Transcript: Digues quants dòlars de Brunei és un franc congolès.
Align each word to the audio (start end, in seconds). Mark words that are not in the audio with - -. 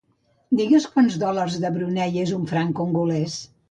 Digues 0.61 0.87
quants 0.95 1.19
dòlars 1.25 1.59
de 1.67 1.73
Brunei 1.79 2.21
és 2.27 2.37
un 2.43 2.53
franc 2.57 2.79
congolès. 2.85 3.43